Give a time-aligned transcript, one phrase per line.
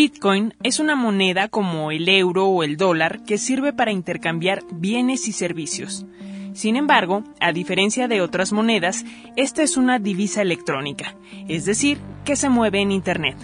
[0.00, 5.26] Bitcoin es una moneda como el euro o el dólar que sirve para intercambiar bienes
[5.26, 6.06] y servicios.
[6.52, 11.16] Sin embargo, a diferencia de otras monedas, esta es una divisa electrónica,
[11.48, 13.36] es decir, que se mueve en Internet.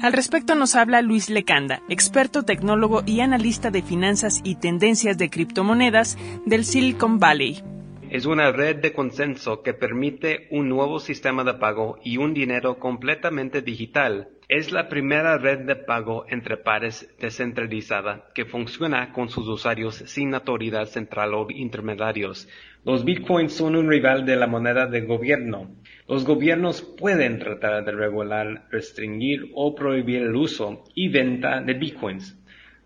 [0.00, 5.28] Al respecto nos habla Luis Lecanda, experto tecnólogo y analista de finanzas y tendencias de
[5.28, 6.16] criptomonedas
[6.46, 7.64] del Silicon Valley.
[8.10, 12.80] Es una red de consenso que permite un nuevo sistema de pago y un dinero
[12.80, 19.46] completamente digital es la primera red de pago entre pares descentralizada que funciona con sus
[19.46, 22.48] usuarios sin autoridad central o intermediarios.
[22.84, 25.70] Los bitcoins son un rival de la moneda del gobierno.
[26.08, 32.36] Los gobiernos pueden tratar de regular, restringir o prohibir el uso y venta de bitcoins,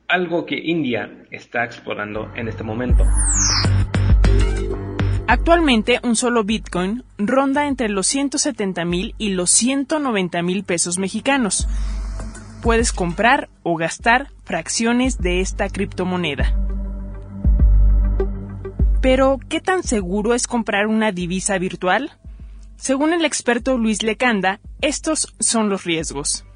[0.07, 3.05] algo que India está explorando en este momento.
[5.35, 11.67] Actualmente un solo Bitcoin ronda entre los 170 mil y los 190 mil pesos mexicanos.
[12.63, 16.55] Puedes comprar o gastar fracciones de esta criptomoneda.
[19.03, 22.13] Pero, ¿qué tan seguro es comprar una divisa virtual?
[22.77, 26.47] Según el experto Luis Lecanda, estos son los riesgos.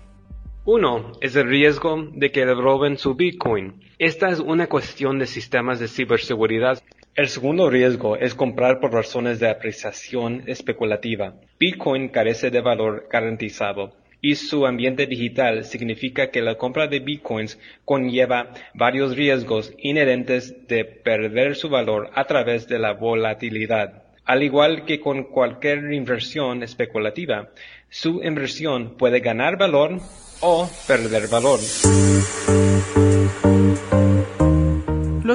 [0.64, 3.82] Uno es el riesgo de que le roben su Bitcoin.
[3.98, 6.80] Esta es una cuestión de sistemas de ciberseguridad
[7.18, 11.34] el segundo riesgo es comprar por razones de apreciación especulativa.
[11.58, 17.58] Bitcoin carece de valor garantizado y su ambiente digital significa que la compra de bitcoins
[17.84, 24.04] conlleva varios riesgos inherentes de perder su valor a través de la volatilidad.
[24.24, 27.48] Al igual que con cualquier inversión especulativa,
[27.88, 29.98] su inversión puede ganar valor
[30.40, 31.58] o perder valor.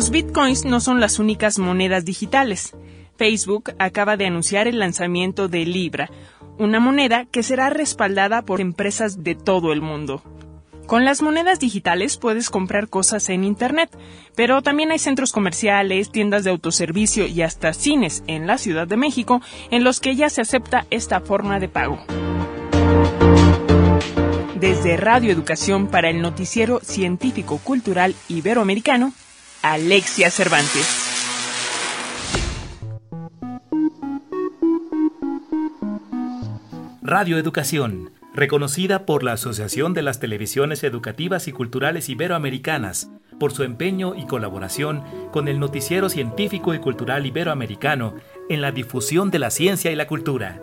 [0.03, 2.75] Los bitcoins no son las únicas monedas digitales.
[3.15, 6.09] Facebook acaba de anunciar el lanzamiento de Libra,
[6.57, 10.21] una moneda que será respaldada por empresas de todo el mundo.
[10.87, 13.97] Con las monedas digitales puedes comprar cosas en Internet,
[14.35, 18.97] pero también hay centros comerciales, tiendas de autoservicio y hasta cines en la Ciudad de
[18.97, 19.39] México
[19.71, 21.97] en los que ya se acepta esta forma de pago.
[24.59, 29.13] Desde Radio Educación para el Noticiero Científico Cultural Iberoamericano,
[29.65, 30.85] Alexia Cervantes.
[37.01, 43.09] Radio Educación, reconocida por la Asociación de las Televisiones Educativas y Culturales Iberoamericanas
[43.39, 45.01] por su empeño y colaboración
[45.31, 48.15] con el noticiero científico y cultural iberoamericano
[48.49, 50.61] en la difusión de la ciencia y la cultura.